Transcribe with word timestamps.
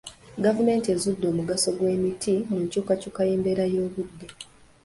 Gavumenti 0.45 0.87
ezudde 0.95 1.25
omugaso 1.31 1.69
gw'emiti 1.77 2.33
mu 2.51 2.57
nkyukakyuka 2.63 3.21
y'embeera 3.29 3.65
y'obudde. 3.73 4.25